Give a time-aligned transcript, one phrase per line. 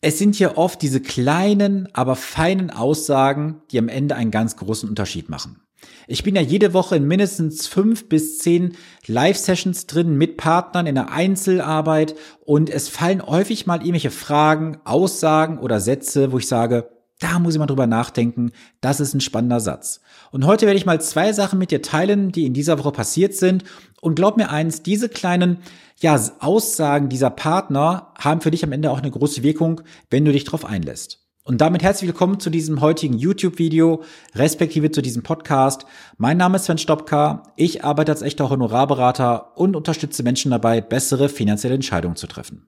[0.00, 4.88] Es sind hier oft diese kleinen, aber feinen Aussagen, die am Ende einen ganz großen
[4.88, 5.62] Unterschied machen.
[6.06, 10.94] Ich bin ja jede Woche in mindestens fünf bis zehn Live-Sessions drin mit Partnern in
[10.94, 12.14] der Einzelarbeit
[12.44, 16.88] und es fallen häufig mal irgendwelche Fragen, Aussagen oder Sätze, wo ich sage,
[17.18, 18.52] da muss ich mal drüber nachdenken.
[18.80, 20.00] Das ist ein spannender Satz.
[20.32, 23.34] Und heute werde ich mal zwei Sachen mit dir teilen, die in dieser Woche passiert
[23.34, 23.64] sind.
[24.02, 25.58] Und glaub mir eins, diese kleinen
[25.98, 30.32] ja, Aussagen dieser Partner haben für dich am Ende auch eine große Wirkung, wenn du
[30.32, 31.22] dich darauf einlässt.
[31.42, 34.02] Und damit herzlich willkommen zu diesem heutigen YouTube-Video,
[34.34, 35.86] respektive zu diesem Podcast.
[36.18, 37.44] Mein Name ist Sven Stopka.
[37.54, 42.66] Ich arbeite als echter Honorarberater und unterstütze Menschen dabei, bessere finanzielle Entscheidungen zu treffen.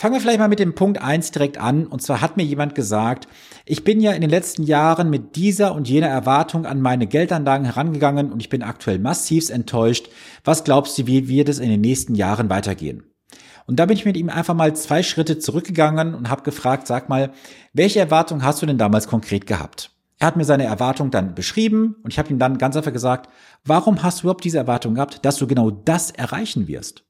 [0.00, 1.84] Fangen wir vielleicht mal mit dem Punkt eins direkt an.
[1.84, 3.26] Und zwar hat mir jemand gesagt,
[3.64, 7.64] ich bin ja in den letzten Jahren mit dieser und jener Erwartung an meine Geldanlagen
[7.64, 10.08] herangegangen und ich bin aktuell massiv enttäuscht.
[10.44, 13.12] Was glaubst du, wie wird es in den nächsten Jahren weitergehen?
[13.66, 17.08] Und da bin ich mit ihm einfach mal zwei Schritte zurückgegangen und habe gefragt, sag
[17.08, 17.32] mal,
[17.72, 19.90] welche Erwartung hast du denn damals konkret gehabt?
[20.20, 23.28] Er hat mir seine Erwartung dann beschrieben und ich habe ihm dann ganz einfach gesagt,
[23.64, 27.07] warum hast du überhaupt diese Erwartung gehabt, dass du genau das erreichen wirst?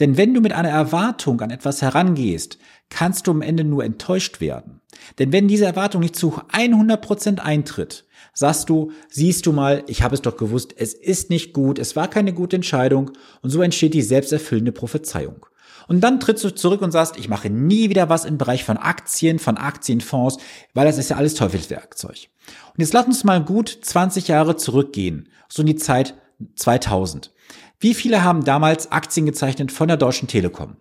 [0.00, 2.58] Denn wenn du mit einer Erwartung an etwas herangehst,
[2.90, 4.80] kannst du am Ende nur enttäuscht werden.
[5.18, 10.14] Denn wenn diese Erwartung nicht zu 100% eintritt, sagst du, siehst du mal, ich habe
[10.14, 13.10] es doch gewusst, es ist nicht gut, es war keine gute Entscheidung
[13.42, 15.46] und so entsteht die selbsterfüllende Prophezeiung.
[15.88, 18.76] Und dann trittst du zurück und sagst, ich mache nie wieder was im Bereich von
[18.76, 20.36] Aktien, von Aktienfonds,
[20.74, 22.28] weil das ist ja alles Teufelswerkzeug.
[22.46, 26.14] Und jetzt lass uns mal gut 20 Jahre zurückgehen, so in die Zeit
[26.56, 27.32] 2000.
[27.80, 30.76] Wie viele haben damals Aktien gezeichnet von der Deutschen Telekom?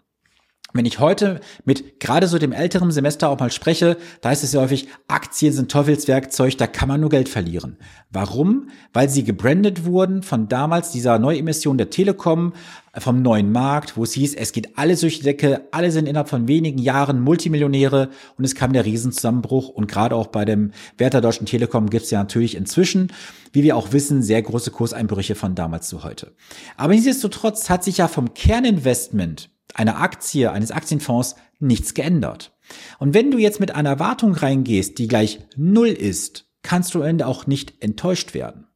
[0.77, 4.53] Wenn ich heute mit gerade so dem älteren Semester auch mal spreche, da heißt es
[4.53, 7.77] ja häufig, Aktien sind Teufelswerkzeug, da kann man nur Geld verlieren.
[8.11, 8.69] Warum?
[8.93, 12.53] Weil sie gebrandet wurden von damals dieser Neuemission der Telekom,
[12.99, 16.29] vom neuen Markt, wo es hieß, es geht alles durch die Decke, alle sind innerhalb
[16.29, 21.13] von wenigen Jahren Multimillionäre und es kam der Riesenzusammenbruch und gerade auch bei dem Wert
[21.13, 23.11] der Deutschen Telekom gibt es ja natürlich inzwischen,
[23.51, 26.33] wie wir auch wissen, sehr große Kurseinbrüche von damals zu heute.
[26.75, 32.55] Aber nichtsdestotrotz hat sich ja vom Kerninvestment einer Aktie, eines Aktienfonds nichts geändert.
[32.99, 37.07] Und wenn du jetzt mit einer Erwartung reingehst, die gleich Null ist, kannst du am
[37.07, 38.67] Ende auch nicht enttäuscht werden.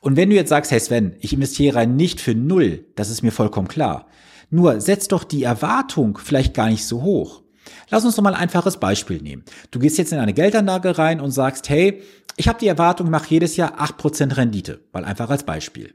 [0.00, 3.32] Und wenn du jetzt sagst, hey Sven, ich investiere nicht für null, das ist mir
[3.32, 4.06] vollkommen klar.
[4.48, 7.42] Nur setz doch die Erwartung vielleicht gar nicht so hoch.
[7.90, 9.44] Lass uns doch mal ein einfaches Beispiel nehmen.
[9.70, 12.02] Du gehst jetzt in eine Geldanlage rein und sagst, hey,
[12.36, 15.94] ich habe die Erwartung, ich mache jedes Jahr acht Prozent Rendite, mal einfach als Beispiel.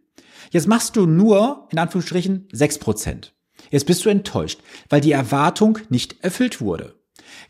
[0.52, 3.35] Jetzt machst du nur, in Anführungsstrichen, sechs Prozent.
[3.76, 6.96] Jetzt bist du enttäuscht, weil die Erwartung nicht erfüllt wurde.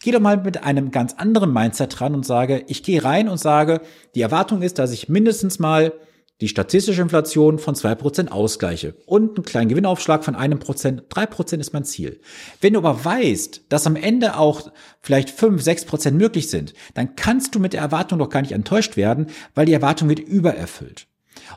[0.02, 3.38] Geh doch mal mit einem ganz anderen Mindset dran und sage, ich gehe rein und
[3.38, 3.82] sage,
[4.16, 5.94] die Erwartung ist, dass ich mindestens mal
[6.42, 11.04] die statistische Inflation von zwei Prozent ausgleiche und einen kleinen Gewinnaufschlag von einem Prozent.
[11.10, 12.20] Drei Prozent ist mein Ziel.
[12.60, 14.72] Wenn du aber weißt, dass am Ende auch
[15.04, 18.54] vielleicht fünf, sechs Prozent möglich sind, dann kannst du mit der Erwartung doch gar nicht
[18.54, 21.06] enttäuscht werden, weil die Erwartung wird übererfüllt.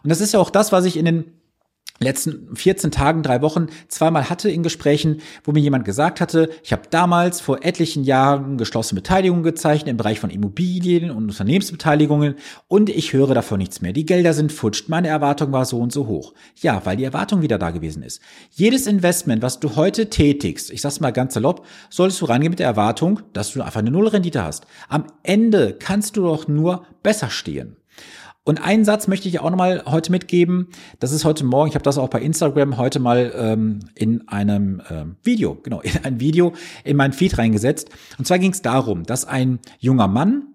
[0.02, 1.37] Und das ist ja auch das, was ich in den
[2.00, 6.72] letzten 14 Tagen, drei Wochen zweimal hatte in Gesprächen, wo mir jemand gesagt hatte, ich
[6.72, 12.36] habe damals vor etlichen Jahren geschlossene Beteiligungen gezeichnet im Bereich von Immobilien und Unternehmensbeteiligungen
[12.68, 13.92] und ich höre davon nichts mehr.
[13.92, 16.34] Die Gelder sind futscht, meine Erwartung war so und so hoch.
[16.56, 18.20] Ja, weil die Erwartung wieder da gewesen ist.
[18.50, 22.58] Jedes Investment, was du heute tätigst, ich sag's mal ganz salopp, solltest du rangehen mit
[22.58, 24.66] der Erwartung, dass du einfach eine Nullrendite hast.
[24.88, 27.76] Am Ende kannst du doch nur besser stehen.
[28.48, 30.68] Und einen Satz möchte ich auch nochmal heute mitgeben.
[31.00, 34.80] Das ist heute Morgen, ich habe das auch bei Instagram heute mal ähm, in einem
[34.88, 37.90] ähm, Video, genau, in ein Video in meinen Feed reingesetzt.
[38.16, 40.46] Und zwar ging es darum, dass ein junger Mann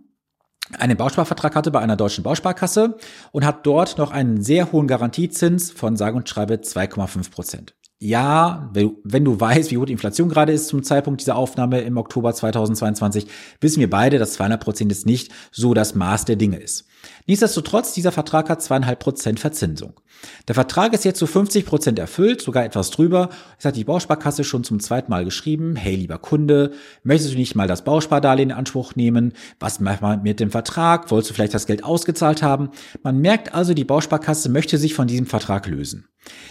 [0.80, 2.98] einen Bausparvertrag hatte bei einer deutschen Bausparkasse
[3.32, 8.70] und hat dort noch einen sehr hohen Garantiezins von sage und schreibe 2,5 Prozent ja,
[8.74, 12.34] wenn du weißt, wie hoch die Inflation gerade ist zum Zeitpunkt dieser Aufnahme im Oktober
[12.34, 13.28] 2022,
[13.62, 16.86] wissen wir beide, dass 200 Prozent jetzt nicht so das Maß der Dinge ist.
[17.28, 20.00] Nichtsdestotrotz, dieser Vertrag hat zweieinhalb Prozent Verzinsung.
[20.48, 23.30] Der Vertrag ist jetzt zu 50 Prozent erfüllt, sogar etwas drüber.
[23.58, 26.72] Es hat die Bausparkasse schon zum zweiten Mal geschrieben, hey lieber Kunde,
[27.04, 29.34] möchtest du nicht mal das Bauspardarlehen in Anspruch nehmen?
[29.60, 31.12] Was macht man mit dem Vertrag?
[31.12, 32.70] Wolltest du vielleicht das Geld ausgezahlt haben?
[33.04, 36.08] Man merkt also, die Bausparkasse möchte sich von diesem Vertrag lösen.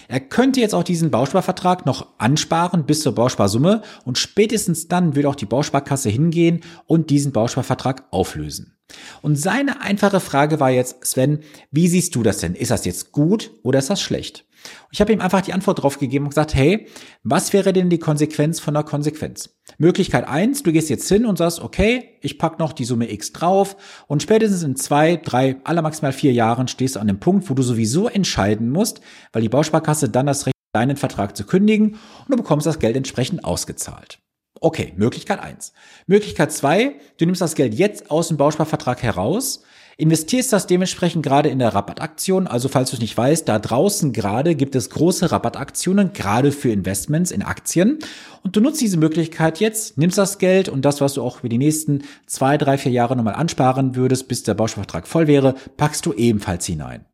[0.08, 5.28] Er könnte jetzt auch diesen Bausparvertrag noch ansparen bis zur Bausparsumme und spätestens dann würde
[5.28, 8.76] auch die Bausparkasse hingehen und diesen Bausparvertrag auflösen.
[9.22, 11.40] Und seine einfache Frage war jetzt, Sven,
[11.70, 12.54] wie siehst du das denn?
[12.54, 14.44] Ist das jetzt gut oder ist das schlecht?
[14.90, 16.86] ich habe ihm einfach die Antwort drauf gegeben und gesagt, hey,
[17.22, 19.56] was wäre denn die Konsequenz von der Konsequenz?
[19.78, 23.32] Möglichkeit eins: du gehst jetzt hin und sagst, okay, ich pack noch die Summe X
[23.32, 27.48] drauf und spätestens in zwei, drei, aller maximal vier Jahren stehst du an dem Punkt,
[27.48, 29.00] wo du sowieso entscheiden musst,
[29.32, 32.96] weil die Bausparkasse dann das Recht deinen Vertrag zu kündigen und du bekommst das Geld
[32.96, 34.18] entsprechend ausgezahlt.
[34.62, 35.72] Okay, Möglichkeit eins.
[36.06, 39.64] Möglichkeit zwei: du nimmst das Geld jetzt aus dem Bausparvertrag heraus,
[39.96, 42.46] investierst das dementsprechend gerade in der Rabattaktion.
[42.46, 46.70] Also falls du es nicht weißt, da draußen gerade gibt es große Rabattaktionen, gerade für
[46.70, 47.98] Investments in Aktien.
[48.44, 51.48] Und du nutzt diese Möglichkeit jetzt, nimmst das Geld und das, was du auch für
[51.48, 56.06] die nächsten zwei, drei, vier Jahre nochmal ansparen würdest, bis der Bausparvertrag voll wäre, packst
[56.06, 57.04] du ebenfalls hinein.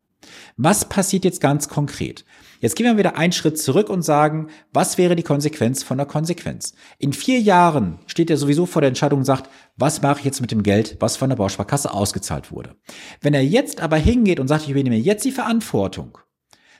[0.55, 2.25] Was passiert jetzt ganz konkret?
[2.61, 6.05] Jetzt gehen wir wieder einen Schritt zurück und sagen, was wäre die Konsequenz von der
[6.05, 6.73] Konsequenz?
[6.97, 10.41] In vier Jahren steht er sowieso vor der Entscheidung und sagt, was mache ich jetzt
[10.41, 12.75] mit dem Geld, was von der Bausparkasse ausgezahlt wurde?
[13.21, 16.17] Wenn er jetzt aber hingeht und sagt, ich übernehme jetzt die Verantwortung,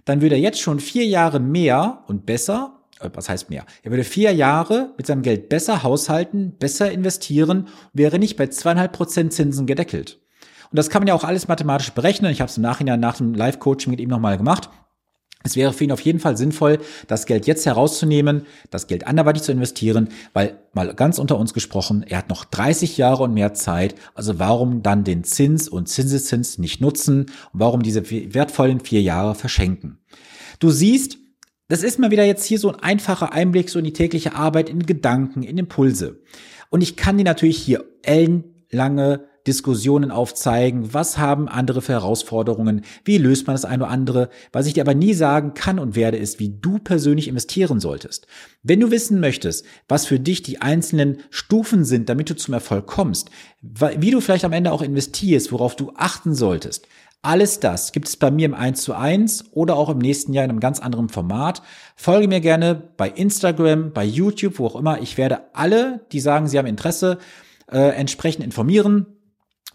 [0.03, 3.65] dann würde er jetzt schon vier Jahre mehr und besser äh, was heißt mehr?
[3.83, 8.91] Er würde vier Jahre mit seinem Geld besser haushalten, besser investieren, wäre nicht bei zweieinhalb
[8.91, 10.19] Prozent Zinsen gedeckelt.
[10.71, 12.31] Und das kann man ja auch alles mathematisch berechnen.
[12.31, 14.69] Ich habe es im Nachhinein nach dem Live-Coaching mit ihm nochmal gemacht.
[15.43, 19.41] Es wäre für ihn auf jeden Fall sinnvoll, das Geld jetzt herauszunehmen, das Geld anderweitig
[19.43, 23.53] zu investieren, weil mal ganz unter uns gesprochen, er hat noch 30 Jahre und mehr
[23.53, 23.95] Zeit.
[24.15, 27.21] Also warum dann den Zins und Zinseszins nicht nutzen?
[27.53, 29.99] Und warum diese wertvollen vier Jahre verschenken?
[30.59, 31.17] Du siehst,
[31.69, 34.69] das ist mal wieder jetzt hier so ein einfacher Einblick so in die tägliche Arbeit,
[34.69, 36.19] in Gedanken, in Impulse.
[36.69, 43.17] Und ich kann dir natürlich hier ellenlange Diskussionen aufzeigen, was haben andere für Herausforderungen, wie
[43.17, 44.29] löst man das eine oder andere.
[44.51, 48.27] Was ich dir aber nie sagen kann und werde, ist, wie du persönlich investieren solltest.
[48.61, 52.85] Wenn du wissen möchtest, was für dich die einzelnen Stufen sind, damit du zum Erfolg
[52.85, 53.31] kommst,
[53.61, 56.87] wie du vielleicht am Ende auch investierst, worauf du achten solltest,
[57.21, 60.45] alles das gibt es bei mir im 1 zu 1 oder auch im nächsten Jahr
[60.45, 61.63] in einem ganz anderen Format.
[61.97, 65.01] Folge mir gerne bei Instagram, bei YouTube, wo auch immer.
[65.01, 67.17] Ich werde alle, die sagen, sie haben Interesse,
[67.69, 69.05] äh, entsprechend informieren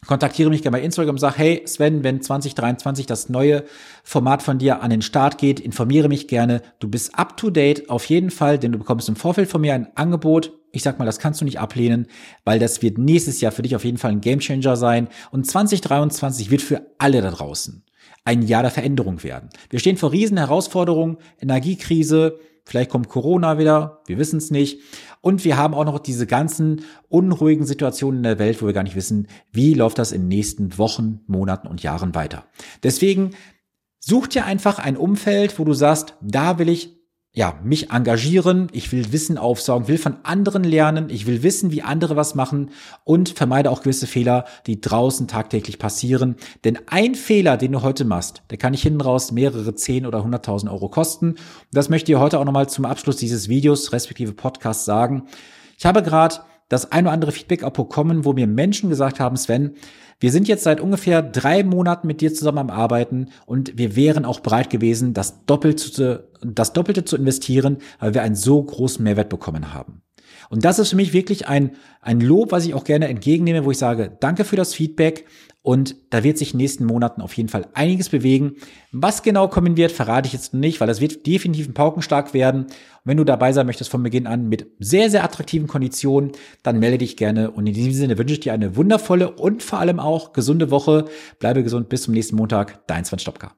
[0.06, 3.65] kontaktiere mich gerne bei Instagram und sag, hey Sven, wenn 2023 das neue
[4.03, 6.62] Format von dir an den Start geht, informiere mich gerne.
[6.79, 9.75] Du bist up to date auf jeden Fall, denn du bekommst im Vorfeld von mir
[9.75, 10.53] ein Angebot.
[10.75, 12.06] Ich sag mal, das kannst du nicht ablehnen,
[12.44, 15.09] weil das wird nächstes Jahr für dich auf jeden Fall ein Gamechanger sein.
[15.31, 17.85] Und 2023 wird für alle da draußen
[18.25, 19.50] ein Jahr der Veränderung werden.
[19.71, 24.81] Wir stehen vor riesen Herausforderungen, Energiekrise, Vielleicht kommt Corona wieder, wir wissen es nicht.
[25.21, 28.82] Und wir haben auch noch diese ganzen unruhigen Situationen in der Welt, wo wir gar
[28.82, 32.47] nicht wissen, wie läuft das in den nächsten Wochen, Monaten und Jahren weiter.
[32.82, 33.32] Deswegen
[34.00, 36.97] such dir einfach ein Umfeld, wo du sagst, da will ich
[37.37, 41.83] ja, mich engagieren, ich will Wissen aufsaugen, will von anderen lernen, ich will wissen, wie
[41.83, 42.71] andere was machen
[43.03, 46.37] und vermeide auch gewisse Fehler, die draußen tagtäglich passieren.
[46.63, 50.23] Denn ein Fehler, den du heute machst, der kann dich hinten raus mehrere zehn oder
[50.23, 51.35] hunderttausend Euro kosten.
[51.73, 55.25] Das möchte ich heute auch nochmal zum Abschluss dieses Videos, respektive Podcasts sagen.
[55.77, 56.37] Ich habe gerade
[56.69, 59.75] das ein oder andere Feedback auch bekommen, wo mir Menschen gesagt haben, Sven,
[60.21, 64.25] wir sind jetzt seit ungefähr drei Monaten mit dir zusammen am Arbeiten und wir wären
[64.25, 69.29] auch bereit gewesen, das Doppelte das Doppelte zu investieren, weil wir einen so großen Mehrwert
[69.29, 70.04] bekommen haben.
[70.51, 73.71] Und das ist für mich wirklich ein, ein Lob, was ich auch gerne entgegennehme, wo
[73.71, 75.27] ich sage, danke für das Feedback.
[75.63, 78.57] Und da wird sich in den nächsten Monaten auf jeden Fall einiges bewegen.
[78.93, 82.65] Was genau kommen wird, verrate ich jetzt nicht, weil das wird definitiv ein Paukenstark werden.
[82.65, 82.73] Und
[83.05, 86.33] wenn du dabei sein möchtest von Beginn an mit sehr, sehr attraktiven Konditionen,
[86.63, 87.51] dann melde dich gerne.
[87.51, 91.07] Und in diesem Sinne wünsche ich dir eine wundervolle und vor allem auch gesunde Woche.
[91.39, 92.87] Bleibe gesund bis zum nächsten Montag.
[92.87, 93.55] Dein Sven Stopka.